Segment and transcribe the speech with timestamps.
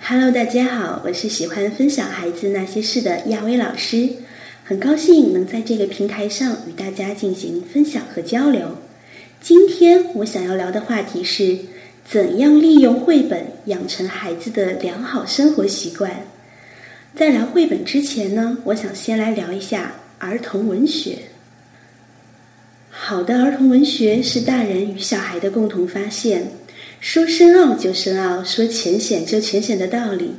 [0.00, 4.08] Hello，大家好，我是喜欢分享孩子那些事的亚薇老师，
[4.62, 8.78] 很高兴能在这个平台上与大家进行分享和交流。
[9.40, 11.58] 今天我想要聊的话题是，
[12.08, 16.12] 怎样利用绘本养成孩子的良好生活习惯。
[17.16, 21.18] 在聊绘本之前呢，我想先来聊一下儿童文学。
[22.88, 26.52] 好的儿童文学是大人与小孩的共同发现，
[27.04, 30.36] 说深奥就深奥，说浅显就浅显的道理，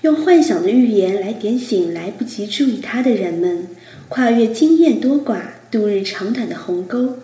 [0.00, 3.68] 用幻想的寓言来点醒来不及注意它的人们，
[4.08, 5.38] 跨越经验多寡、
[5.70, 7.18] 度日长短的鸿沟，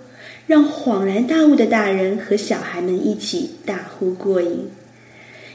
[0.46, 4.68] 让恍然大悟的大人和小孩们一起大呼过瘾。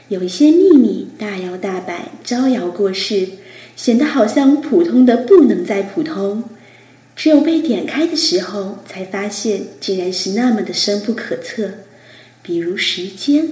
[0.08, 3.28] 有一些秘密大摇大摆、招摇过市，
[3.76, 6.42] 显得好像普通的不能再普通。
[7.14, 11.70] 只有被点开的时候，才发现竟然是那么的深不可测。
[12.42, 13.48] 比如时间。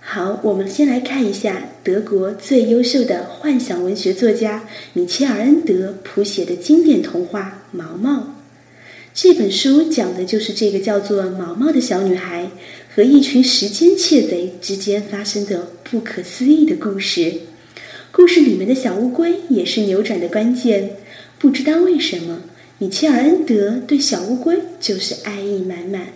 [0.00, 8.20] 好，我们先来看一下德国最优秀的幻想文学作家米切尔恩德谱写的经典童话《毛毛》。
[9.12, 12.50] 这本书讲的就是这个叫做毛毛的小女孩
[12.94, 17.32] 和一群时间窃贼之间发生的不可思议的故事。
[18.12, 20.96] 故事里面的小乌龟也是扭转的关键。
[21.38, 22.42] 不知道为什么，
[22.78, 26.08] 米切尔恩德对小乌龟就是爱意满满。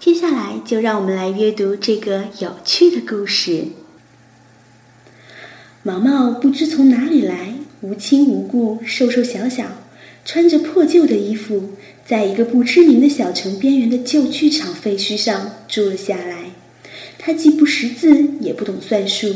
[0.00, 3.66] 接下来就让我们来阅读这个有趣的故事。
[5.82, 9.66] 毛毛不知从哪里来，无亲无故，瘦瘦小小，
[10.24, 11.72] 穿着破旧的衣服，
[12.06, 16.52] 在一个不知名的小城边缘的旧剧场废墟上住了下来。
[17.18, 19.30] 他既不识字，也不懂算术，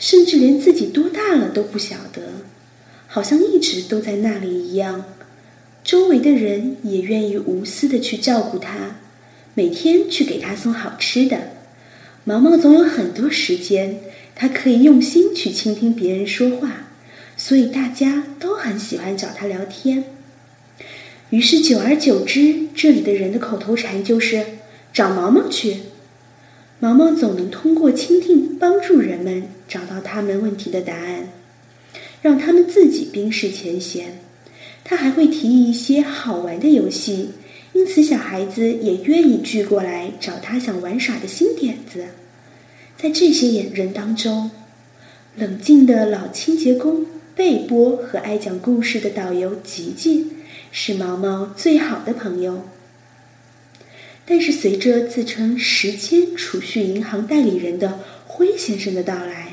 [0.00, 2.22] 甚至连自己多大了都不晓得。
[3.06, 5.04] 好像一直都在那里一样，
[5.84, 8.96] 周围的人也愿意无私的去照顾他，
[9.58, 11.48] 每天去给他送好吃的。
[12.22, 13.96] 毛毛总有很多时间，
[14.36, 16.90] 他可以用心去倾听别人说话，
[17.36, 20.04] 所以大家都很喜欢找他聊天。
[21.30, 24.46] 于是久而久之，这里的人的口头禅就是
[24.94, 25.78] “找毛毛去”。
[26.78, 31.30] 毛毛总能通过倾听帮助人们找到他们问题的答案。
[32.22, 34.20] 让他们自己冰释前嫌，
[34.84, 37.30] 他还会提议一些好玩的游戏，
[37.78, 42.06] 因此小孩子也愿意聚过来找他想玩耍的新点子。
[42.96, 44.50] 在这些人当中，
[45.36, 47.06] 冷静的老清洁工
[47.36, 50.32] 贝波和爱讲故事的导游吉吉
[50.72, 52.64] 是毛毛最好的朋友。
[54.26, 59.52] 但是随着自称时间储蓄银行代理人的灰先生的到来。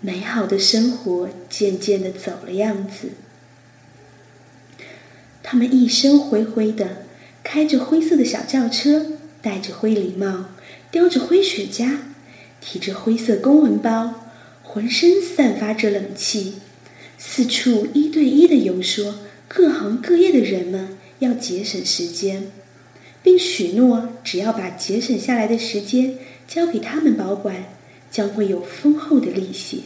[0.00, 3.10] 美好的生活渐渐的走了样子。
[5.42, 7.03] 他们一身灰灰的，
[7.44, 9.06] 开着灰色的小轿车，
[9.40, 10.46] 戴着灰礼帽，
[10.90, 11.98] 叼着灰雪茄，
[12.60, 14.32] 提着灰色公文包，
[14.62, 16.54] 浑身散发着冷气，
[17.18, 19.16] 四处一对一的游说
[19.46, 22.50] 各行各业的人们要节省时间，
[23.22, 26.18] 并许诺只要把节省下来的时间
[26.48, 27.66] 交给他们保管，
[28.10, 29.84] 将会有丰厚的利息。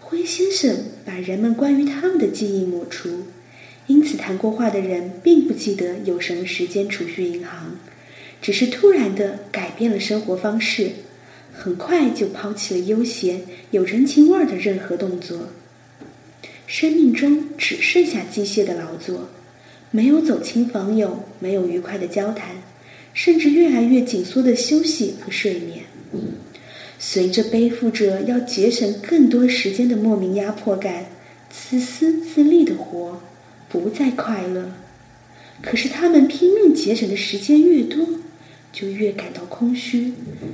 [0.00, 3.22] 灰先生把人们关于他们的记忆抹除，
[3.92, 7.76] 因此谈过话的人并不记得有什么时间储蓄银行，
[8.40, 10.92] 只是突然的改变了生活方式，
[11.52, 15.50] 很快就抛弃了悠闲有人情味儿的任何动作。
[16.66, 19.28] 生命中只剩下机械的劳作，
[19.90, 22.56] 没有走亲访友，没有愉快的交谈，
[23.12, 25.84] 甚至越来越紧缩的休息和睡眠。
[26.98, 31.04] 随着背负着要节省更多时间的莫名压迫感，
[31.50, 33.20] 自私自利的活
[33.72, 34.70] 不再快乐。
[35.62, 38.06] 可是他们拼命节省的时间越多，
[38.72, 40.12] 就越感到空虚，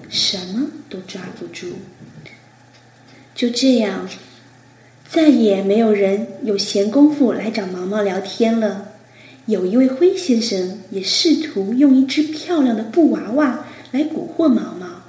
[0.09, 1.73] 什么都抓不住。
[3.34, 4.09] 就这样，
[5.09, 8.93] 再也没有人有闲工夫来找毛毛聊天了。
[9.47, 15.03] 有一位灰先生也试图用一只漂亮的布娃娃来蛊惑毛毛。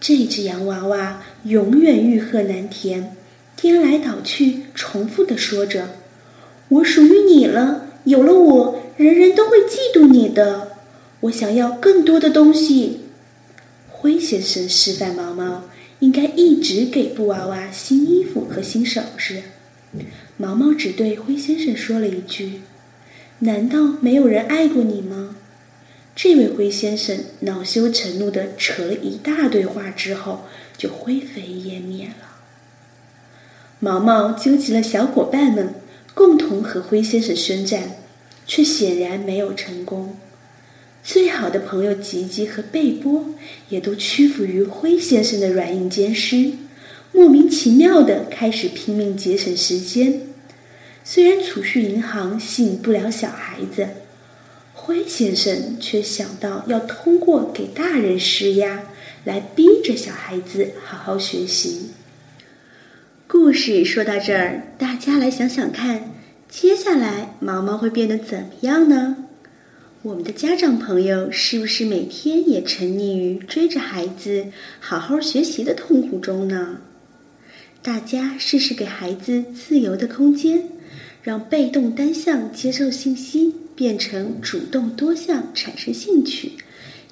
[0.00, 3.16] 这只洋娃娃永远欲壑难填，
[3.54, 5.88] 颠来倒去，重复的说着
[6.68, 10.72] ：“我属于你了，有了我，人人都会嫉妒你的。
[11.20, 13.00] 我想要更多的东西。”
[13.88, 15.62] 灰先生示范毛毛
[16.00, 19.42] 应该一直给布娃娃新衣服和新首饰。
[20.36, 22.60] 毛毛只对灰先生说了一句
[23.40, 25.36] ：“难道没有人爱过你吗？”
[26.16, 30.44] 这位灰先生恼羞成怒的扯了一大堆话之后，
[30.76, 32.36] 就灰飞烟灭了。
[33.80, 35.74] 毛毛纠集了小伙伴们，
[36.14, 37.96] 共同和灰先生宣战，
[38.46, 40.16] 却显然没有成功。
[41.02, 43.26] 最好的朋友吉吉和贝波
[43.68, 46.52] 也都屈服于灰先生的软硬兼施，
[47.12, 50.22] 莫名其妙的开始拼命节省时间。
[51.04, 53.88] 虽然储蓄银行吸引不了小孩子，
[54.72, 58.84] 灰先生却想到要通过给大人施压
[59.24, 61.90] 来逼着小孩子好好学习。
[63.36, 66.12] 故事说到这儿，大家来想想看，
[66.48, 69.16] 接下来毛毛会变得怎么样呢？
[70.02, 74.46] 我们的家长朋友是不是每天也沉溺于追着孩子
[74.78, 76.78] 好好学习的痛苦中呢？
[77.82, 80.68] 大家试试给孩子自由的空间，
[81.20, 86.52] 让被动单向接受信息变成主动多项产生兴趣，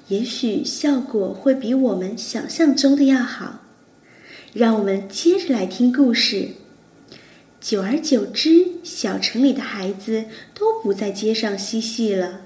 [0.07, 3.59] 也许效果会比我们想象中的要好。
[4.53, 6.49] 让我们接着来听故事。
[7.59, 12.41] 久而久之，小城里的孩子都不在街上嬉戏了。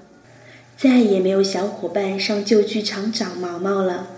[0.74, 4.08] 再也没有小伙伴上旧剧场找毛毛了。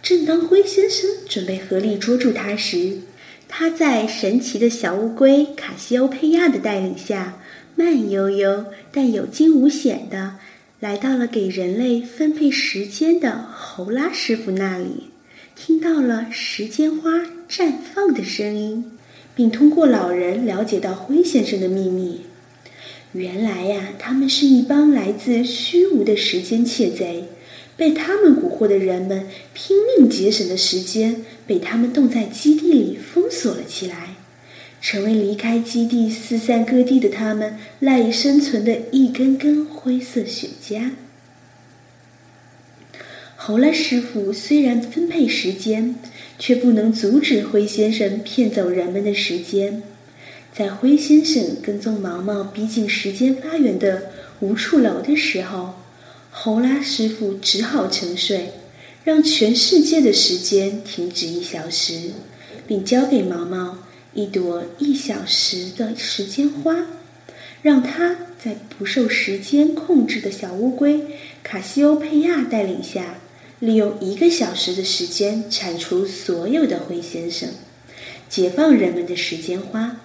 [0.00, 2.98] 正当灰先生准备合力捉住他时，
[3.48, 7.40] 他在神奇的小乌龟卡西欧佩亚的带领下，
[7.74, 10.36] 慢悠悠但有惊无险的
[10.78, 15.11] 来到了给人类分配时间的侯拉师傅那里，
[15.54, 18.92] 听到了时间花绽放的声音，
[19.34, 22.22] 并通过老人了解到灰先生的秘密。
[23.12, 27.24] 原来呀，他们是一帮来自虚无的时间窃贼，
[27.76, 34.16] 被他们蛊惑的人们拼命节省的时间，被他们冻在基地里封锁了起来，
[34.80, 40.90] 成为离开基地四散各地的他们赖以生存的一根根灰色雪茄。
[43.44, 45.96] 侯拉师傅虽然分配时间，
[46.38, 49.82] 却不能阻止灰先生骗走人们的时间。
[50.54, 55.74] 在灰先生跟踪毛毛逼近时间发源的无处楼的时候，
[56.30, 58.52] 侯拉师傅只好沉睡，
[59.02, 62.12] 让全世界的时间停止一小时，
[62.64, 63.76] 并交给毛毛
[64.14, 66.86] 一朵一小时的时间花，
[67.60, 71.00] 让他在不受时间控制的小乌龟
[71.42, 73.18] 卡西欧佩亚带领下，
[73.62, 77.48] 利用一个小时的时间铲除所有的灰先生，
[78.28, 79.98] 解放人们的时间花。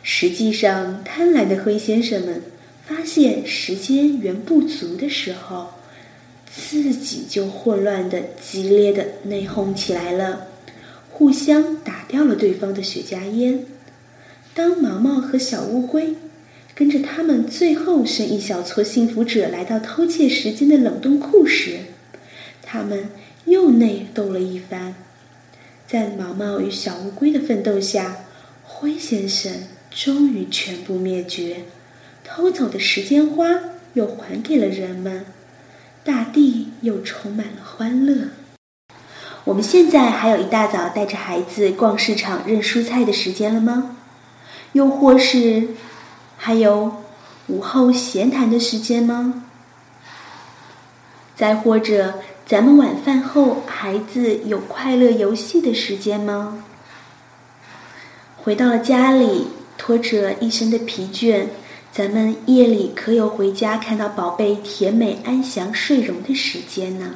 [0.00, 2.40] 实际上，贪婪的灰先生们
[2.86, 5.70] 发现时间源不足的时候，
[6.54, 10.46] 自己就混乱的、激烈的内讧起来了，
[11.10, 13.66] 互相打掉了对方的雪茄烟。
[14.54, 16.14] 当毛毛和小乌龟
[16.76, 21.78] 跟着他们最后剩一小撮幸福者来到偷窃时间的冷冻库时，
[22.70, 23.10] 他们
[23.46, 24.94] 又内斗了一番。
[25.88, 28.18] 在毛毛与小乌龟的奋斗下，
[28.62, 29.52] 灰先生。
[29.90, 31.64] 终于全部灭绝，
[32.22, 33.46] 偷走的时间花
[33.94, 35.26] 又还给了人们，
[36.04, 38.28] 大地又充满了欢乐。
[39.42, 43.96] 我们现在还有一大早带着孩子逛市场认蔬菜的时间了吗？
[44.74, 45.70] 又或是
[46.36, 47.02] 还有
[47.48, 49.42] 午后闲谈的时间吗？
[51.34, 56.64] 再或者咱们晚饭后孩子有快乐游戏的时间吗？
[58.36, 59.48] 回到了家里。
[59.82, 61.46] 拖着一身的疲倦，
[61.90, 67.14] 咱们夜里可有回家看到宝贝甜美安详睡容的时间呢？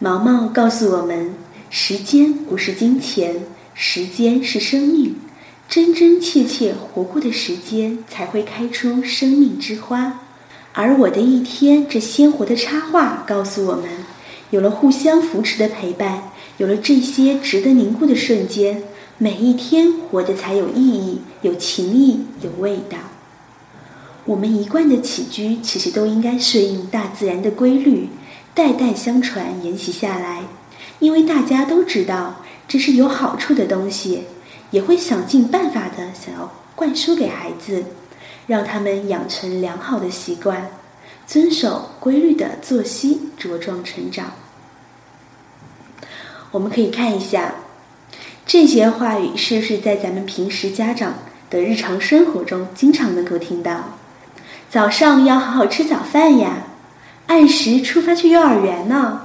[0.00, 1.32] 毛毛告诉我们：
[1.70, 3.42] 时间不是金钱，
[3.72, 5.14] 时间是生命，
[5.68, 10.18] 真真切切活过的时间才会开出生命之花。
[10.76, 13.84] 而我的一天，这鲜活的插画告诉我们：
[14.50, 18.82] 有了互相扶持的陪伴，有了这些值得凝固的瞬间。
[19.16, 22.98] 每一天活得才有意义、有情意、有味道。
[24.24, 28.08] 我们一贯的起居其实都应该顺应大自然的规律，
[28.52, 30.42] 代代相传、沿袭下来。
[30.98, 34.22] 因为大家都知道这是有好处的东西，
[34.72, 37.84] 也会想尽办法的想要灌输给孩子，
[38.46, 40.70] 让他们养成良好的习惯，
[41.26, 44.32] 遵守规律的作息，茁壮成长。
[46.50, 47.54] 我们可以看一下。
[48.46, 51.14] 这些话语是不是在咱们平时家长
[51.48, 53.84] 的日常生活中经常能够听到？
[54.68, 56.64] 早上要好好吃早饭呀，
[57.28, 59.22] 按时出发去幼儿园呢，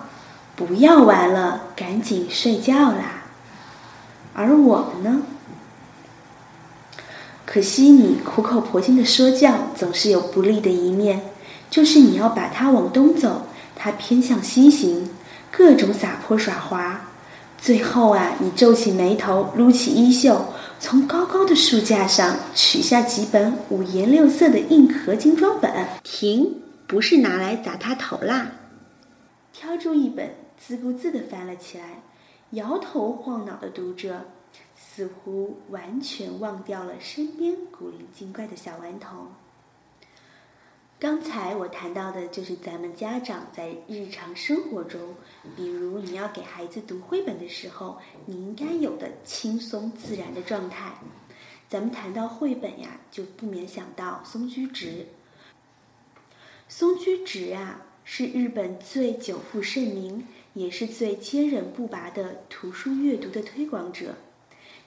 [0.55, 3.23] 不要玩了，赶紧睡觉啦。
[4.33, 5.21] 而我们呢？
[7.51, 11.19] 可惜你苦口婆心的说教总是有不利的一面，
[11.67, 13.41] 就是你要把它往东走，
[13.75, 15.09] 它偏向西行，
[15.49, 17.09] 各种撒泼耍滑。
[17.57, 20.45] 最后啊，你皱起眉头，撸起衣袖，
[20.79, 25.73] 从高高的书架上取下几本五颜六色的硬壳精装本。
[26.03, 28.51] 停，不是拿来砸他头啦。
[29.51, 32.03] 挑出一本，自顾自地翻了起来，
[32.51, 34.27] 摇头晃脑地读着，
[34.99, 39.27] 似乎完全忘掉了身边古灵精怪的小顽童。
[40.99, 45.15] 刚才我谈到的就是咱们家长在日常生活中，
[45.55, 50.93] 比如你要给孩子读绘本的时候，你应该有的轻松自然的状态。
[51.69, 55.07] 咱们谈到绘本呀，就不免想到松居直。
[56.67, 64.15] 松居直啊，是日本最久负盛名，也是最坚韧不拔的图书阅读的推广者。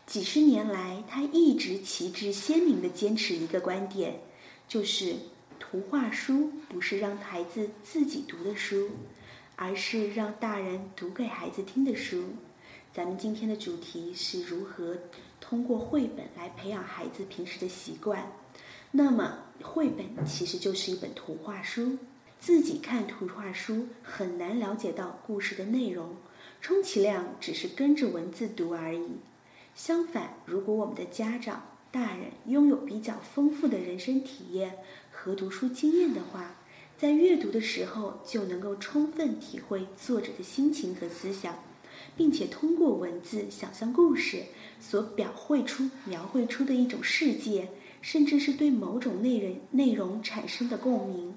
[0.07, 4.21] 几十年来，他一直旗帜鲜明地坚持一个观点，
[4.69, 5.17] 就是。
[5.65, 8.91] 图画书不是让孩子自己读的书，
[9.57, 12.25] 而是让大人读给孩子听的书。
[12.93, 14.99] 咱们今天的主题是如何
[15.41, 18.31] 通过绘本来培养孩子平时的习惯。
[18.91, 21.97] 那么，绘本其实就是一本图画书。
[22.39, 26.17] 自己看图画书很难了解到故事的内容，
[26.61, 29.13] 充其量只是跟着文字读而已。
[29.75, 34.77] 相反，如果我们的家长、大人拥有比较丰富的人生体验，
[35.11, 36.57] 和读书经验的话，
[36.99, 41.59] 在阅读的时候就能够充分体会作者的心情和思想，
[42.17, 44.45] 并且通过文字想象故事
[44.79, 47.69] 所表绘出、描绘出的一种世界，
[48.03, 51.35] 甚至是对某种内容内容产生的共鸣。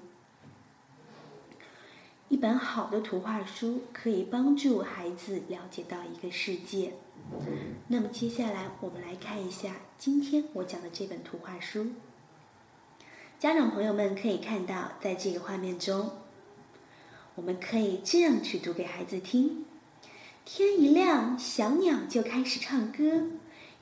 [2.28, 6.94] 一本好的图画书可以帮助孩子了解到一个世界。
[7.86, 11.86] 那么接下来我们来看一下今天我讲的这本图画书。
[13.38, 16.10] 家长朋友们可以看到，在这个画面中，
[17.36, 19.64] 我们可以这样去读给孩子听：
[20.44, 23.22] 天一亮，小鸟就开始唱歌，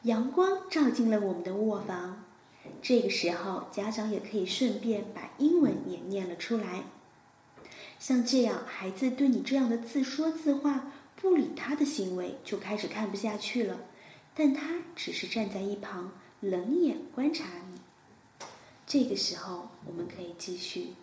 [0.02, 2.24] 阳光照进了我们的卧房。
[2.82, 6.84] 这个时候，家长也可以顺便把英文也念了出来。
[7.98, 13.80] 像这样，孩子对你这样的自说自话、不理他的行为就开始看不下去了，
[14.34, 17.80] 但他只是站在一旁，冷眼观察你。
[18.86, 20.94] 这个时候，我们可以继续。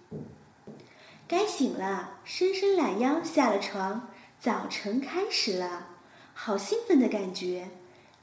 [1.27, 5.87] 该醒了，伸伸懒腰，下了床，早晨开始了，
[6.33, 7.69] 好兴奋的感觉，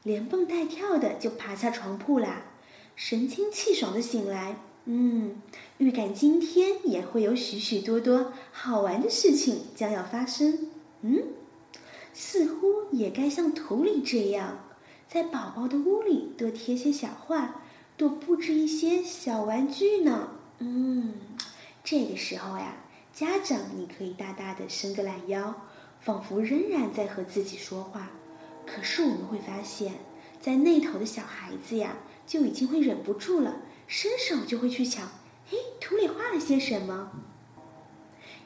[0.04, 2.42] 连蹦带跳的就爬下床铺啦，
[2.94, 4.56] 神清气爽的醒来，
[4.90, 5.34] 嗯，
[5.76, 10.70] 预感今天也会有许许多多好玩的事情将要发生，
[11.02, 11.24] 嗯，
[12.14, 14.60] 似乎也该像图里这样，
[15.06, 17.62] 在宝宝的屋里多贴些小画。
[17.98, 20.28] 多布置一些小玩具呢。
[20.60, 21.14] 嗯，
[21.82, 22.76] 这个时候呀，
[23.12, 25.52] 家长你可以大大的伸个懒腰，
[26.00, 28.08] 仿佛仍然在和自己说话。
[28.64, 29.94] 可是我们会发现，
[30.40, 33.56] 在那头的小孩子呀，就已经会忍不住了，
[33.88, 35.08] 伸手就会去抢。
[35.50, 37.10] 嘿，图里画了些什么？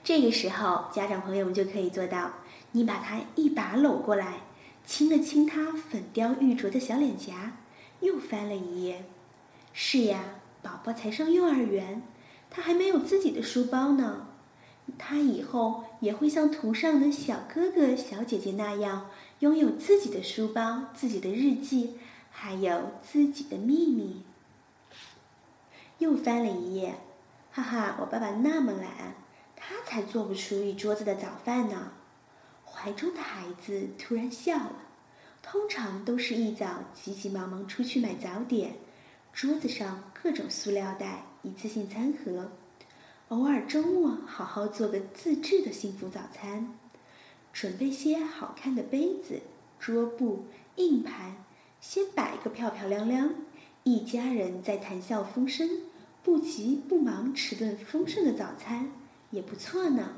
[0.05, 2.31] 这个时候，家长朋友们就可以做到：
[2.71, 4.43] 你把他一把搂过来，
[4.87, 7.57] 亲了亲他粉雕玉琢的小脸颊，
[7.99, 9.05] 又翻了一页。
[9.73, 12.03] 是呀，宝宝才上幼儿园，
[12.49, 14.29] 他还没有自己的书包呢。
[14.97, 21.99] 他以后也会像图上的小哥哥、小姐姐那样，拥有自己的书包、自己的日记，
[22.31, 24.23] 还有自己的秘密。
[26.03, 26.97] 又翻了一页，
[27.53, 29.15] 哈哈，我爸爸那么懒，
[29.55, 31.93] 他才做不出一桌子的早饭呢。
[32.65, 34.75] 怀中的孩子突然笑了，
[35.43, 38.75] 通常都是一早急急忙忙出去买早点。
[39.33, 42.51] 桌子上各种塑料袋、一次性餐盒，
[43.29, 46.77] 偶尔周末好好做个自制的幸福早餐，
[47.53, 49.41] 准备些好看的杯子、
[49.79, 51.37] 桌布、硬盘，
[51.81, 53.33] 先摆个漂漂亮亮，
[53.85, 55.69] 一家人在谈笑风生，
[56.25, 58.93] 不急不忙吃顿丰盛的早餐
[59.31, 60.17] 也不错呢。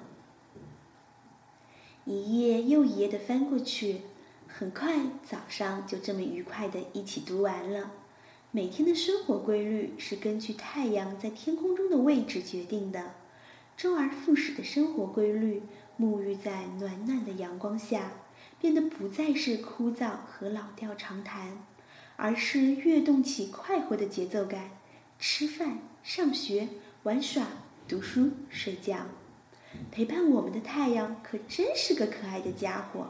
[2.04, 4.02] 一页又一页的翻过去，
[4.46, 7.92] 很快早上就这么愉快的一起读完了。
[8.50, 13.14] 每天的生活规律是根据太阳在天空中的位置决定的，
[13.76, 15.62] 周而复始的生活规律，
[15.98, 18.12] 沐浴在暖暖的阳光下，
[18.60, 21.64] 变得不再是枯燥和老调常谈，
[22.16, 24.70] 而是跃动起快活的节奏感。
[25.18, 26.68] 吃饭、上学、
[27.04, 27.46] 玩耍、
[27.88, 29.06] 读书、睡觉，
[29.90, 33.06] 陪伴我们的太阳可真是个可爱的家伙。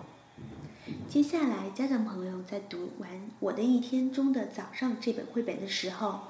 [1.09, 3.11] 接下来，家长朋友在读完
[3.41, 6.21] 《我的一天》中的早上这本绘本的时候，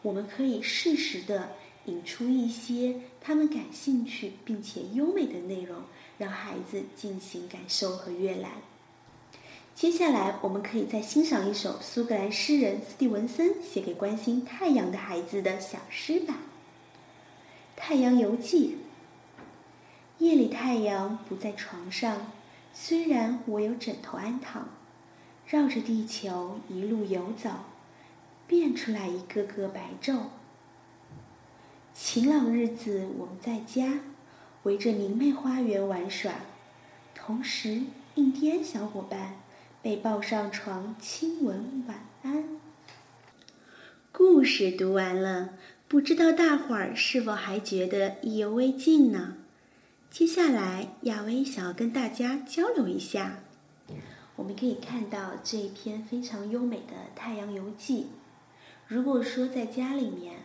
[0.00, 1.50] 我们可以适时的
[1.84, 5.76] 引出一些他们感兴趣并且优美的内容，
[6.16, 8.52] 让孩子进行感受和阅览。
[9.74, 16.34] 接下来，我们可以再欣赏一首苏格兰诗人斯蒂文森写给关心太阳的孩子的小诗吧，
[17.76, 18.78] 《太阳游记》。
[20.24, 22.30] 夜里太阳不在床上，
[22.72, 24.68] 虽然我有枕头安躺，
[25.48, 27.50] 绕着地球一路游走，
[28.46, 30.18] 变出来一个个白昼。
[31.92, 34.00] 晴朗日子，我们在家
[34.62, 36.32] 围着明媚花园玩耍，
[37.12, 37.82] 同时
[38.14, 39.34] 印第安小伙伴
[39.84, 42.42] 被抱上床亲吻晚安。
[44.10, 49.36] 故事读完了，不知道大伙儿是否还觉得意犹未尽呢？
[50.10, 53.40] 接下来，亚薇想要跟大家交流一下。
[54.36, 58.06] 我们可以看到这一篇非常优美的太阳游记。
[58.88, 60.36] 如果说在家里面，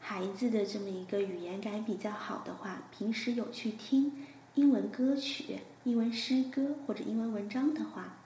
[0.00, 4.12] 孩子的这么一个语言感比较好的话，平时有去听
[4.56, 8.17] 英文歌曲、英文诗歌或者英文文章的话，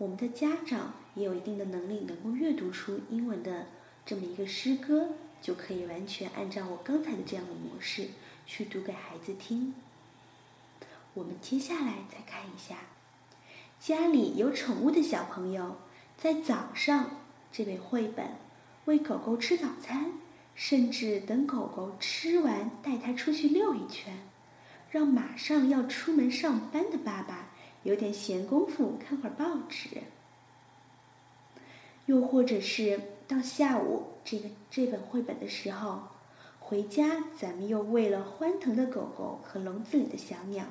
[0.00, 3.66] 我们的家长也有一定的能力，能够阅读出英文的
[4.06, 5.10] 这么一个诗歌，
[5.42, 8.08] 就可以完全按照我刚才的这样的模式
[8.46, 9.74] 去读给孩子听。
[11.12, 12.76] 我们接下来再看一下，
[13.78, 15.76] 家里有宠物的小朋友
[16.16, 17.10] 在早上
[17.52, 18.36] 这本绘本
[18.86, 20.12] 喂狗狗吃早餐。
[20.52, 24.18] 甚至等狗狗吃完，带它出去溜一圈，
[24.90, 27.49] 让马上要出门上班的爸爸
[27.82, 29.88] 有点闲工夫看会儿报纸。
[32.06, 36.02] 又或者是到下午这个这本绘本的时候，
[36.58, 40.66] 回家咱们又喂了欢腾的狗狗和笼子里的小鸟，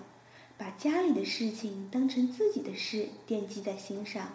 [0.58, 4.34] 把家里的事情当成自己的事惦记在心上。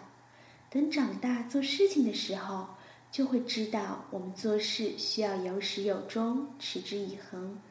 [0.69, 2.67] 等长大做事情的时候。
[3.11, 7.61] 就会知道，我们做事需要有始有终、持之以恒，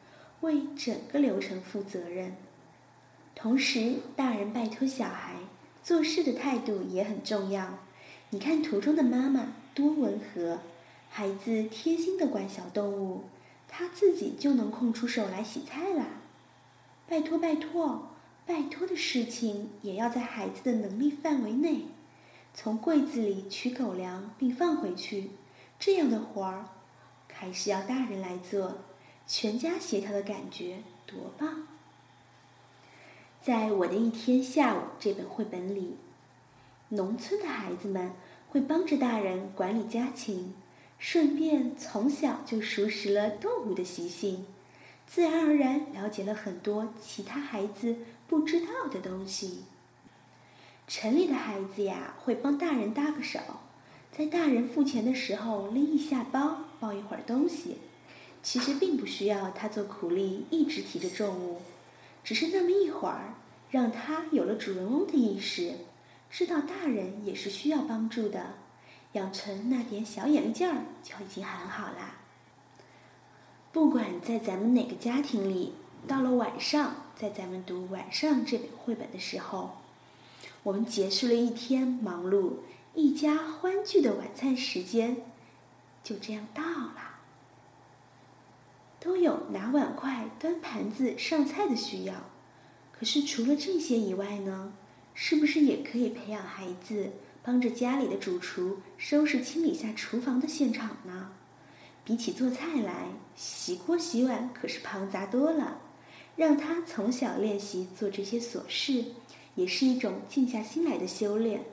[0.41, 2.35] 为整个流程负责任。
[3.35, 5.35] 同时，大人拜托小孩
[5.83, 7.77] 做事的态度也很重要。
[8.31, 10.59] 你看图中的妈妈多温和，
[11.09, 13.25] 孩子贴心的管小动物，
[13.67, 16.05] 他自己就能空出手来洗菜啦。
[17.07, 18.09] 拜托拜托
[18.47, 21.85] 拜托的事情，也要在孩子的能力范围内。
[22.53, 25.31] 从柜子里取狗粮并放回去，
[25.77, 26.65] 这样的活儿
[27.31, 28.77] 还是要大人来做，
[29.27, 31.67] 全家协调的感觉多棒！
[33.45, 35.97] 在我的一天下午这本绘本里，
[36.89, 38.11] 农村的孩子们
[38.49, 40.55] 会帮着大人管理家禽，
[40.97, 44.47] 顺便从小就熟识了动物的习性，
[45.05, 47.95] 自然而然了解了很多其他孩子
[48.27, 49.59] 不知道的东西。
[50.87, 53.39] 城里的孩子呀，会帮大人搭个手，
[54.11, 57.77] 在大人付钱的时候拎一下包，抱一会儿东西。
[58.41, 61.61] 其实并不需要他做苦力，一直提着重物，
[62.25, 63.35] 只是那么一会儿，
[63.69, 65.75] 让他有了主人翁的意识，
[66.31, 68.55] 知道大人也是需要帮助的，
[69.13, 72.15] 养成那点小眼力劲儿就已经很好啦。
[73.71, 75.73] 不管在咱们哪个家庭里，
[76.07, 79.77] 到了晚上，在咱们读晚上这本绘本的时候。
[80.63, 82.53] 我们结束了一天忙碌，
[82.95, 85.17] 一家欢聚的晚餐时间
[86.03, 87.14] 就这样到了。
[89.05, 92.15] 都有拿碗筷、端盘子、上菜的需要，
[92.91, 94.73] 可是除了这些以外呢，
[95.13, 97.11] 是不是也可以培养孩子
[97.43, 101.29] 帮着家里的主厨收拾清理下厨房的现场呢？
[102.03, 105.77] 比起做菜来，洗锅洗碗可是庞杂多了。
[106.35, 109.05] 让他从小练习做这些琐事。
[109.53, 111.63] 也是一种静下心来的修炼，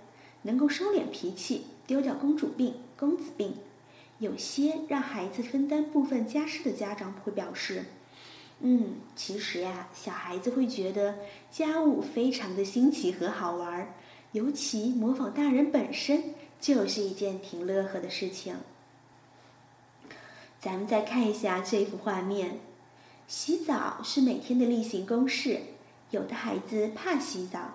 [0.42, 3.54] 能够收敛脾气，丢掉公主病、公子病。
[4.22, 7.84] 有些让孩子分担部分家事的家长会表示
[8.62, 11.16] ：“嗯，其实呀，小孩子会觉得
[11.50, 13.94] 家务非常的新奇和好玩儿，
[14.30, 18.54] 尤其模仿大人本身就是一件挺乐呵的事情。”
[20.62, 22.60] 咱们再看一下这幅画面，
[23.26, 25.62] 洗澡是每天的例行公事。
[26.12, 27.74] 有的孩子怕洗澡，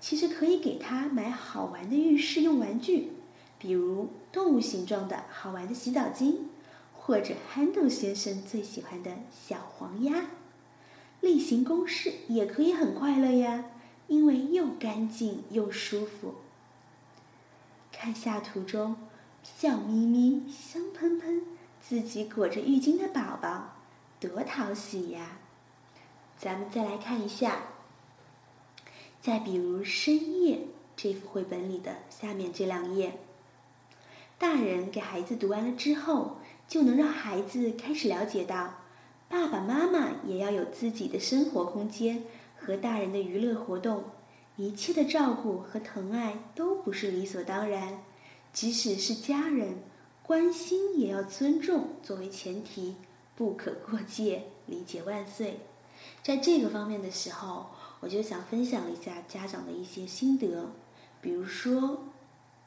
[0.00, 3.10] 其实可以给他买好玩的浴室用玩具，
[3.58, 6.38] 比如动物形状的好玩的洗澡巾，
[6.92, 10.26] 或者憨豆先生最喜欢的小黄鸭。
[11.20, 13.66] 例行公事也可以很快乐呀，
[14.08, 16.34] 因为又干净又舒服。
[17.92, 18.96] 看下图中
[19.44, 21.44] 笑眯眯、香喷喷、
[21.80, 23.76] 自己裹着浴巾的宝宝，
[24.18, 25.38] 多讨喜呀！
[26.36, 27.68] 咱们再来看一下，
[29.22, 30.66] 再比如深夜
[30.96, 33.16] 这幅绘本里的下面这两页，
[34.44, 36.36] 大人给孩子读完了之后，
[36.68, 38.74] 就能让孩子开始了解到，
[39.26, 42.24] 爸爸妈妈也要有自己的生活空间
[42.60, 44.04] 和大人的娱乐活动，
[44.56, 48.04] 一切的照顾和疼爱都不是理所当然，
[48.52, 49.78] 即使是家人，
[50.22, 52.96] 关心也要尊重作为前提，
[53.34, 55.60] 不可过界，理解万岁。
[56.22, 60.70] 在这个方面的时候，我就想分享一下家长的一些心得，
[61.22, 62.04] 比如说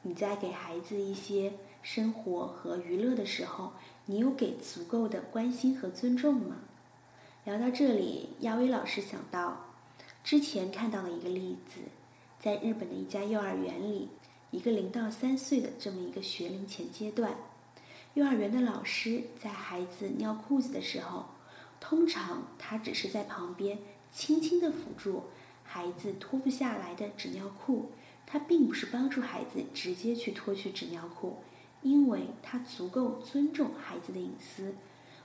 [0.02, 3.72] 你在给孩子一些生活和娱乐的时候，
[4.06, 6.56] 你有给足够的关心和尊重吗？
[7.44, 9.64] 聊到这里，亚威老师想到
[10.22, 11.80] 之前看到的一个例子，
[12.38, 14.08] 在日本的一家幼儿园里，
[14.50, 17.34] 一个零到三岁的这么一个学龄前阶段，
[18.14, 21.26] 幼儿园的老师在孩子尿裤子的时候，
[21.80, 23.78] 通常他只是在旁边
[24.12, 25.24] 轻轻的辅助
[25.64, 27.92] 孩子脱不下来的纸尿裤，
[28.26, 31.38] 他并不是帮助孩子直接去脱去纸尿裤，
[31.82, 34.74] 因为他足够尊重孩子的隐私。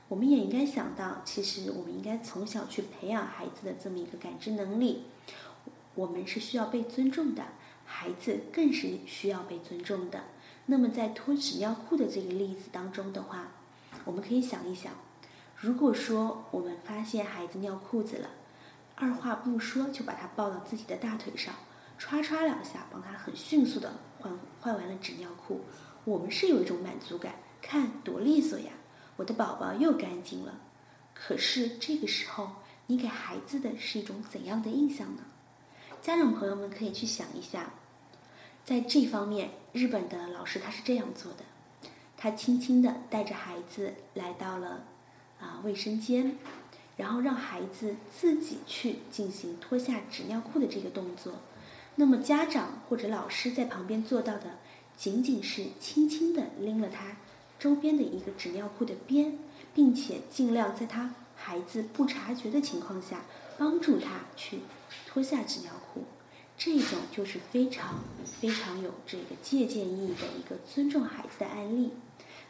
[0.09, 5.05] 我们也应该想到，其实我们应该从小去培养孩子的这么一个感知能力。
[5.95, 7.43] 我们是需要被尊重的，
[7.85, 10.23] 孩子更是需要被尊重的。
[10.65, 13.47] 那么在脱纸尿裤的这个例子当中的话，
[14.05, 14.93] 我们可以想一想，
[15.55, 18.29] 如果说我们发现孩子尿裤子了，
[18.95, 21.53] 二话不说就把他抱到自己的大腿上，
[21.99, 25.61] 歘歘两下帮他很迅速的换换完了纸尿裤，
[26.05, 28.71] 我们是有一种满足感，看多利索呀！
[29.15, 30.59] 我的宝宝又干净了，
[31.13, 32.51] 可是这个时候，
[32.87, 35.23] 你给孩子的是一种怎样的印象呢？
[36.01, 37.73] 家长朋友们可以去想一下，
[38.65, 41.43] 在这方面，日本的老师他是这样做的：
[42.17, 44.83] 他轻轻地带着孩子来到了
[45.39, 46.37] 啊卫生间，
[46.97, 51.33] 然后让孩子自己去进行脱下纸尿裤的这个动作。
[51.95, 54.57] 那么家长或者老师在旁边做到的，
[54.97, 57.17] 仅仅是轻轻地拎了他。
[57.59, 59.37] 周边的一个纸尿裤的边，
[59.73, 63.21] 并且尽量在他孩子不察觉的情况下，
[63.57, 64.59] 帮助他去
[65.07, 66.03] 脱下纸尿裤，
[66.57, 71.91] 这种就是非常非常有这个借鉴意义的一个尊重孩子的案例。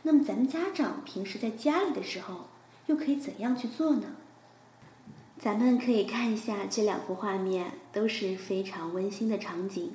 [0.01, 2.47] 那么咱们家长平时在家里的时候，
[2.87, 4.15] 又可以怎样去做呢？
[5.39, 9.93] 咱们可以看一下这两幅画面，都是非常温馨的场景。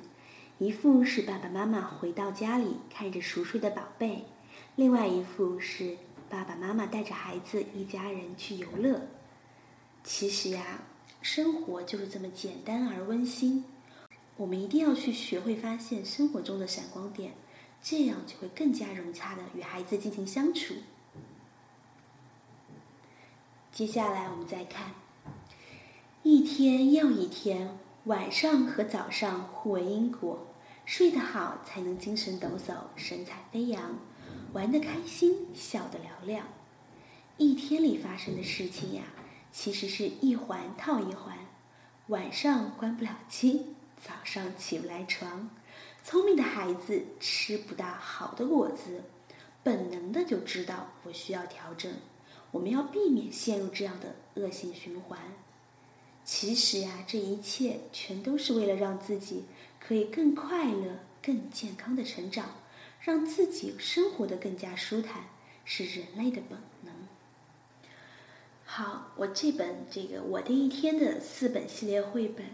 [0.61, 4.25] 一副是爸爸妈妈回到家里，看着熟睡的宝贝。
[4.75, 5.95] 另外一副是
[6.29, 9.07] 爸爸妈妈带着孩子一家人去游乐。
[10.03, 10.81] 其实呀，
[11.21, 13.63] 生活就是这么简单而温馨。
[14.35, 17.31] 我们一定要去学会发现生活中的闪光点，
[17.81, 20.73] 这样就会更加融洽的与孩子进行相处。
[23.71, 24.91] 接下来我们再看，
[26.23, 30.47] 一天又一天，晚上和早上互为因果，
[30.89, 33.99] 睡得好才能精神抖擞，神采飞扬。
[34.53, 36.47] 玩得开心，笑得嘹亮。
[37.37, 39.03] 一天里发生的事情呀，
[39.51, 41.37] 其实是一环套一环。
[42.07, 45.51] 晚上关不了机，早上起不来床。
[46.03, 49.03] 聪明的孩子吃不到好的果子，
[49.61, 51.93] 本能的就知道我需要调整。
[52.49, 55.19] 我们要避免陷入这样的恶性循环。
[56.31, 59.45] 其实呀，这一切全都是为了让自己
[59.79, 62.51] 可以更快乐、更健康的成长。
[63.01, 65.23] 让自己生活的更加舒坦，
[65.65, 66.93] 是人类的本能。
[68.63, 72.45] 好，我这本这个我的一天的四本系列绘本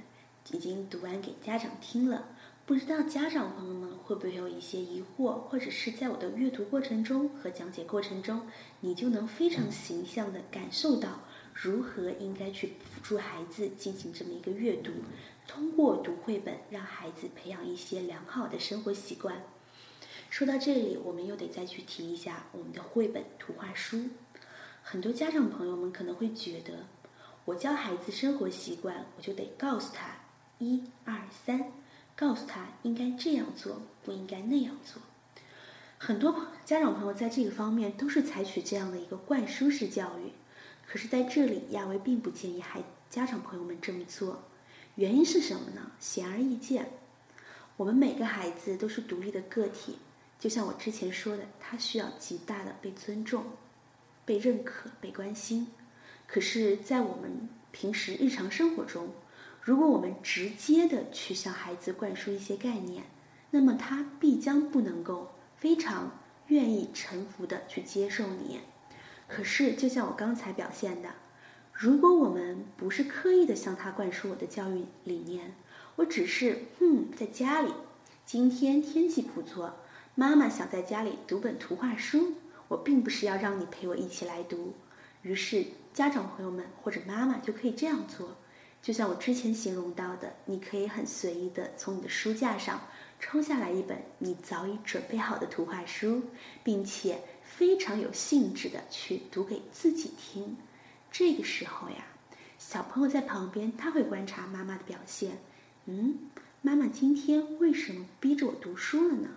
[0.52, 2.30] 已经读完给家长听了，
[2.66, 8.48] 不知道家长朋友们会不会有一些疑惑，或者是在我的阅读过程中和讲解过程中，
[8.80, 11.22] 你就能非常形象的感受到
[11.56, 14.92] 如何应该去辅助孩子进行这么一个阅读，
[15.48, 19.42] 通过读绘本让孩子培养一些良好的生活习惯。
[20.30, 24.02] 说到这里，我们又得再去提一下我们的绘本图画书。
[24.84, 26.88] 很多家长朋友们可能会觉得，
[27.46, 30.08] 我教孩子生活习惯，我就得告诉他
[30.60, 31.72] 一二三，
[32.18, 35.02] 告诉他应该这样做，不应该那样做。
[35.98, 40.34] 很多家长朋友在这个方面都是采取这样的一个灌输式教育。
[40.88, 44.44] 可是在这里，亚维并不建议孩家长朋友们这么做。
[44.96, 45.92] 原因是什么呢？
[46.00, 46.90] 显而易见，
[47.76, 49.98] 我们每个孩子都是独立的个体。
[50.40, 53.44] 就像我之前说的，他需要极大的被尊重、
[54.24, 55.68] 被认可、被关心。
[56.28, 59.10] 可是，在我们平时日常生活中，
[59.62, 63.04] 如果我们直接的去向孩子灌输一些概念，
[63.52, 68.60] 那么他必将不能够非常愿意臣服的去接受你。
[69.28, 71.10] 可是，就像我刚才表现的，
[71.74, 75.56] 如果我们不是刻意的向他灌输我的教育理念，
[75.96, 77.74] 我只是嗯，在家里，
[78.26, 79.74] 今天天气不错。
[80.14, 82.34] 妈妈想在家里读本图画书，
[82.68, 84.74] 我并不是要让你陪我一起来读。
[85.24, 88.38] 于是，家长朋友们或者妈妈就可以这样做，
[88.82, 92.80] 就像我之前形容到的，你可以很随意的从你的书架上
[93.20, 96.22] 抽下来一本你早已准备好的图画书，
[96.64, 97.20] 并且
[97.58, 100.58] 非常有兴致的去读给自己听。
[101.10, 102.06] 这个时候呀，
[102.60, 105.38] 小朋友在旁边，他会观察妈妈的表现。
[105.86, 106.18] 嗯，
[106.62, 109.30] 妈妈今天为什么逼着我读书了呢？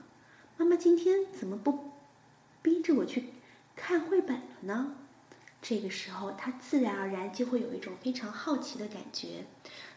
[0.56, 1.92] 妈妈今天怎么不
[2.60, 3.26] 逼着我去
[3.76, 4.94] 看绘本了呢？
[5.62, 9.46] 这个时候，他自然而然就会有一种非常好奇的感觉，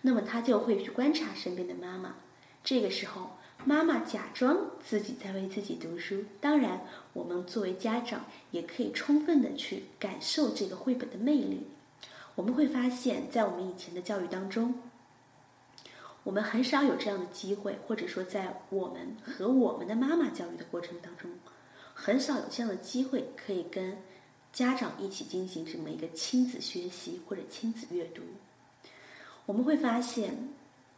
[0.01, 2.17] 那么他就会去观察身边的妈妈。
[2.63, 6.23] 这个时候，妈妈假装自己在为自己读书。
[6.39, 6.81] 当然，
[7.13, 11.67] 我们作为家长也可以充分的去感受这个绘本的魅力。
[12.35, 14.73] 我们会发现，在我们以前的教育当中，
[16.23, 21.29] 我们很少有这样的机会，或者说，在我们和我们的妈妈教育的过程当中，
[21.93, 23.97] 很少有这样的机会可以跟。
[24.53, 28.21] 家长一起进行这么一个亲子学习或者亲子阅读，
[29.45, 30.49] 我们会发现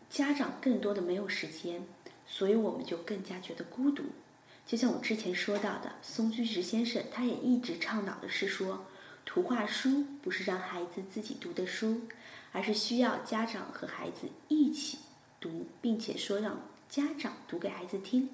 [0.10, 1.86] 家长更多的没有时间，
[2.26, 4.04] 所以我们就更加觉得孤独。
[4.66, 8.86] 就像我之前说到的，松居直先生他也一直倡导的是说，
[9.26, 12.02] 图画书不是让孩子自己读的书，
[12.52, 15.00] 而是需要家长和孩子一起
[15.42, 18.30] 读，并且说让家长读给孩子听。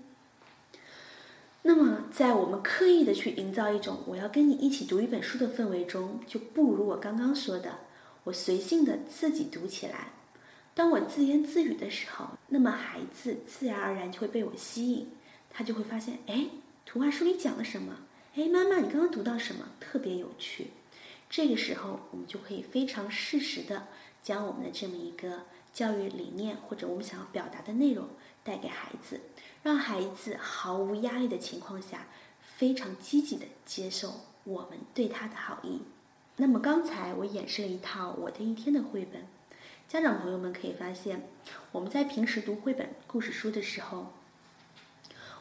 [1.64, 7.80] 那么，在我们刻意的去营造一种我要跟你一起读一本书的氛围中，就不如我刚刚说的，
[8.24, 10.10] 我随性的自己读起来。
[10.74, 15.10] 当我自言自语的时候，那么孩子自然而然就会被我吸引，
[15.50, 16.48] 他就会发现，哎，
[16.86, 17.98] 图画书里讲了什么？
[18.36, 19.66] 哎，妈妈，你刚刚读到什么？
[19.80, 20.68] 特别有趣。
[21.30, 23.88] 这个时候，我们就可以非常适时的
[24.24, 28.08] 将我们的这么一个教育理念或者我们想要表达的内容
[28.44, 29.20] 带给孩子。
[29.62, 32.08] 让孩子毫无压力的情况下，
[32.42, 35.82] 非常积极的接受我们对他的好意。
[36.38, 39.28] 那么刚才我演示了一套我的一天的绘本，
[39.90, 41.28] 家长朋友们可以发现，
[41.72, 44.14] 我们在平时读绘本故事书的时候，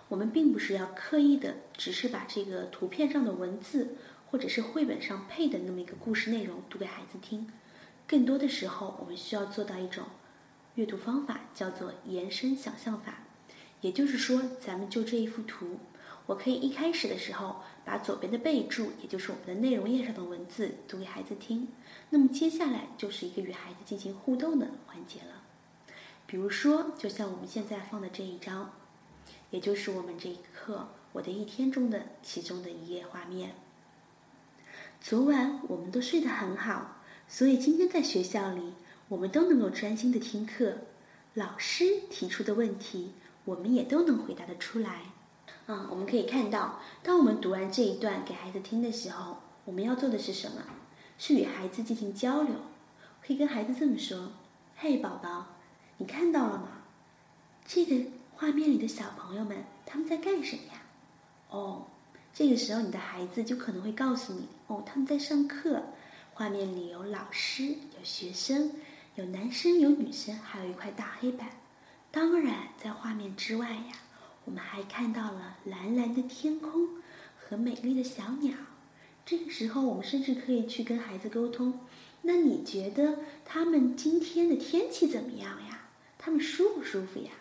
[0.08, 3.96] 我们并不是要刻意的，只是把这个图片上的文字
[4.30, 7.52] 或者是绘本上配的那么一个故事内容读给孩子听，
[8.06, 10.06] 更多的时候，我们需要做到一种
[10.76, 13.24] 阅读方法，叫做延伸想象法。
[13.82, 15.78] 也就是说，咱们就这一幅图，
[16.24, 17.56] 我可以一开始的时候
[17.88, 21.68] 把左边的备注，也就是我们的内容页上的文字读给孩子听。
[22.10, 25.42] 那么接下来就是一个与孩子进行互动的环节了。
[26.26, 28.72] 比如说，就像我们现在放的这一张，
[29.48, 33.54] 也就是我们这一刻我的一天中的其中的一页画面。
[35.00, 38.74] 昨晚我们都睡得很好，所以今天在学校里，
[39.08, 40.76] 我们都能够专心的听课。
[41.32, 43.12] 老师提出的问题。
[43.44, 45.04] 我们也都能回答得出来，
[45.68, 50.62] 啊，我们可以看到，当我们读完这一段给孩子听的时候，我们要做的是什么？
[51.18, 52.54] 是与孩子进行交流，
[53.20, 54.32] 可以跟孩子这么说
[54.78, 55.48] ：“嘿，宝宝，
[55.98, 56.68] 你看到了吗？
[57.66, 60.80] 这个画面里的小朋友们他们在干什么呀？”
[61.50, 61.84] 哦，
[62.32, 65.82] 这个时候你的孩子就可能会告诉你：“哦，他们在上课。
[66.32, 68.72] 画面里有老师，有学生，
[69.16, 71.50] 有男生，有女生，还有一块大黑板。”
[72.10, 73.96] 当然，在画面之外呀，
[74.48, 76.88] 我们还看到了蓝蓝的天空
[77.38, 78.56] 和美丽的小鸟。
[79.26, 81.80] 这个时候，我们甚至可以去跟孩子沟通。
[82.22, 85.90] 那你觉得他们今天的天气怎么样呀？
[86.16, 87.32] 他们舒不舒服呀？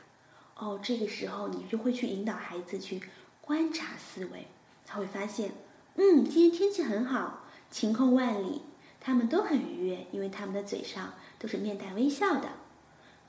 [0.58, 3.02] 哦，这个时候你就会去引导孩子去
[3.40, 4.46] 观察思维，
[4.86, 5.54] 他会发现，
[5.96, 8.64] 嗯，今天天气很好，晴空万里，
[9.00, 12.50] 他们都很愉悦，因为他们的嘴上都是面带微笑的。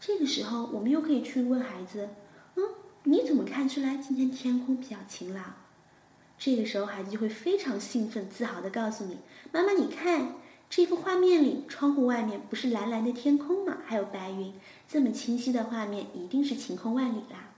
[0.01, 2.09] 这个时候，我们又可以去问孩子：“，
[3.11, 5.55] 你怎么看出来今天天空比较晴朗？”
[6.39, 9.17] 这个时候，孩子就会非常兴奋、自豪地告诉你
[9.51, 10.35] ：“妈妈，你看
[10.69, 13.79] 这幅画面里，窗户外面不是蓝蓝的天空吗？
[13.87, 14.53] 还有白云，
[14.87, 17.49] 这么清晰的画面，一定是晴空万里啦。”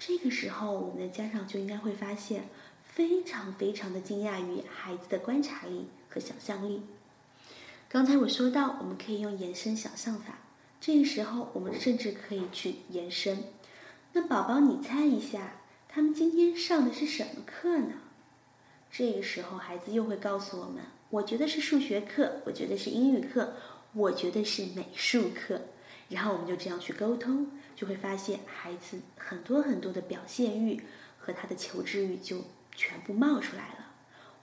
[0.00, 2.48] 这个时候，我们的家长就应该会发现，
[2.84, 6.82] 非常非常的惊讶于孩子的观察力和想象力。
[7.88, 10.40] 刚才我说到，我们可以用延伸想象法。
[10.80, 13.44] 这个时候，我们甚至可以去延伸。
[14.14, 15.54] 那宝宝，你猜一下，
[15.88, 17.94] 他们今天上的是什么课呢？
[18.90, 23.54] 这个时候，孩子又会告诉我们：“我觉得是数学课，我觉得是英语课，
[23.94, 25.62] 我觉得是美术课。”
[26.10, 30.82] 然后我们就这样去沟通，就会发现孩子很多很多的表现欲
[31.18, 32.44] 和他的求知欲就
[32.76, 33.92] 全部冒出来了。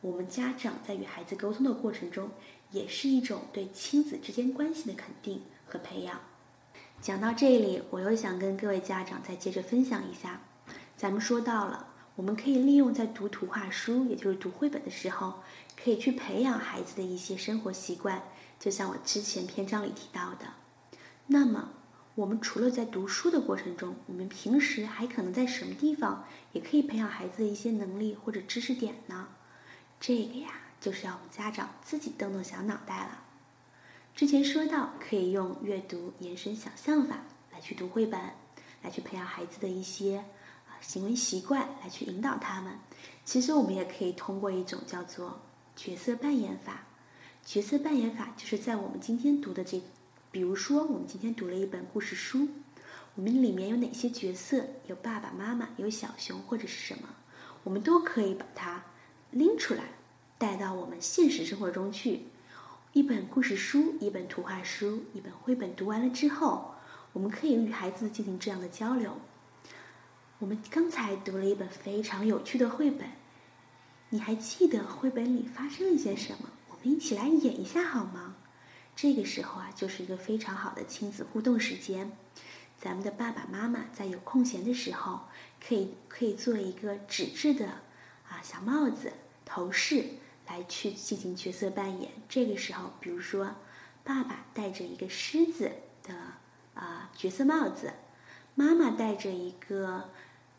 [0.02, 2.32] 我们家长在与孩子沟通的过程中，
[2.72, 6.20] 也是一种对亲子之间关系的肯定和培养。
[7.02, 10.42] 讲到这里，我又想跟各位家长再接着分享一下。
[10.98, 15.36] 咱们说到了，我们可以利用在读图画书，也就是读绘本的时候，
[15.82, 18.22] 可以去培养孩子的一些生活习惯。
[18.60, 20.48] 就像我之前篇章里提到的，
[21.28, 21.70] 那么
[22.16, 29.30] 我们除了在读书的过程中，我们平时还可能在什么地方也可以培养孩子的一些能力或者知识点呢？
[30.02, 30.50] 这个呀，
[30.82, 33.24] 就是要我们家长自己动动小脑袋了。
[34.20, 38.20] 之前说到，可以用阅读延伸想象法来去读绘本，
[38.82, 40.18] 来去培养孩子的一些
[40.68, 42.78] 啊行为习惯，来去引导他们。
[43.24, 45.40] 其实我们也可以通过一种叫做
[45.74, 46.84] 角色扮演法。
[47.46, 49.82] 角色扮演法就是在我们今天读的这，
[50.32, 52.46] 比如说我们今天读了一本故事书，
[53.16, 54.66] 我们里面有哪些角色？
[54.88, 57.08] 有爸爸妈妈，有小熊或者是什么？
[57.64, 58.84] 我们都可以把它
[59.32, 59.86] 拎出来，
[60.38, 62.24] 带到我们现实生活中去。
[62.92, 66.74] 一本故事书，一本图画书，一本绘本读完了之后，
[67.14, 69.16] 我们可以与孩子进行这样的交流。
[70.40, 73.08] 我们刚才读了一本非常有趣的绘本，
[74.10, 76.50] 你还记得绘本里发生了一些什么？
[76.70, 78.36] 我们一起来演一下好吗？
[78.96, 82.12] 这个时候啊，就是一个非常好的亲子互动时间。
[82.76, 85.22] 咱们的爸爸妈妈在有空闲的时候，
[85.64, 87.68] 可以可以做一个纸质的
[88.28, 89.14] 啊小帽子
[89.46, 90.06] 头饰。
[90.50, 92.12] 来去进行角色扮演。
[92.28, 93.56] 这个时候，比如说，
[94.04, 95.72] 爸爸戴着一个狮子
[96.04, 96.14] 的
[96.74, 97.94] 啊角色帽子，
[98.56, 100.10] 妈妈戴着一个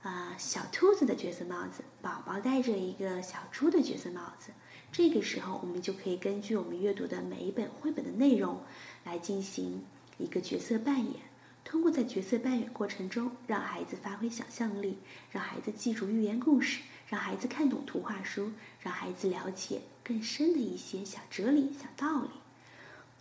[0.03, 4.53] 啊小兔子的角色帽子，宝宝戴着一个小猪的角色帽子。
[4.93, 8.63] 这个时候，我们就可以根据我们阅读的每一本绘本的内容
[9.05, 9.85] 来进行
[10.19, 11.15] 一个角色扮演。
[11.63, 14.99] 通过在角色扮演过程中，让孩子发挥想象力，
[15.31, 16.81] 让孩子记住寓言故事。
[17.11, 22.31] 让孩子看懂图画书，让孩子了解更深的一些小哲理、小道理。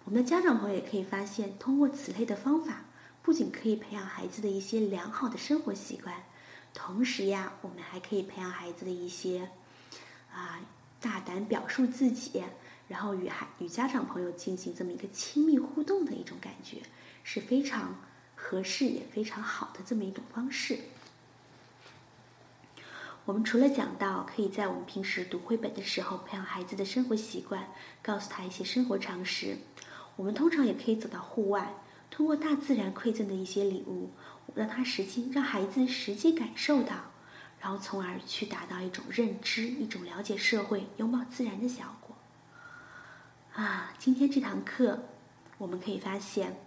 [0.05, 2.83] 我们的家长朋友也可以发现，通过此类的方法，
[3.23, 6.15] 不仅可以培养孩子的一些良好的生活习惯，
[6.71, 9.49] 同时呀，我们还可以培养孩子的一些
[10.31, 10.61] 啊
[11.01, 12.43] 大胆表述自己，
[12.87, 16.77] 然后与孩与家长朋友进行这么一个亲密互动的一种感觉，
[17.23, 17.95] 是非常
[18.35, 20.77] 合适也非常好的这么一种方式。
[23.29, 27.63] 我们除了讲到可以在我们平时读绘本的时候培养孩子的生活习惯，
[28.01, 29.55] 告诉他一些生活常识，
[30.15, 31.75] 我们通常也可以走到户外，
[32.09, 34.09] 通过大自然馈赠的一些礼物，
[34.55, 36.95] 让他实际让孩子实际感受到，
[37.59, 42.15] 然后从而去达到一种认知、一种了解社会、拥抱自然的效果。
[43.53, 45.03] 啊，今天这堂课
[45.59, 46.57] 我们可以发现，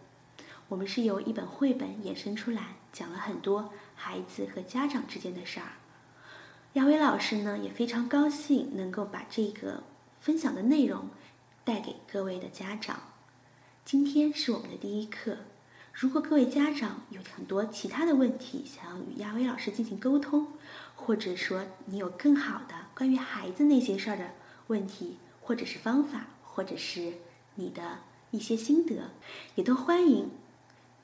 [0.69, 5.67] 我们是由一本绘本衍生出来，讲了很多孩子和家长之间的事儿。
[6.75, 9.83] 亚威老师呢也非常高兴能够把这个
[10.21, 11.07] 分享的内容
[11.65, 12.99] 带给各位的家长。
[13.85, 15.37] 今天是我们的第一课，
[15.93, 20.49] 如果各位家长有很多其他的问题想要与亚威老师进行沟通，
[20.97, 24.31] 或者说你有更好的关于孩子那些事儿的
[24.69, 27.13] 问题，或者是方法，或者是
[27.57, 27.99] 你的
[28.31, 29.11] 一些心得，
[29.57, 30.31] 也都欢迎。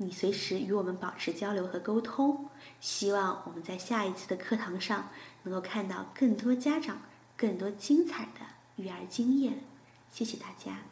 [0.00, 2.48] 你随时与我们保持交流和沟通，
[2.81, 5.11] 希望我们在下一次的课堂上
[5.48, 7.00] 能够看到更多家长、
[7.34, 8.40] 更多精彩的
[8.76, 9.61] 育儿经验。
[10.11, 10.82] 谢谢大家。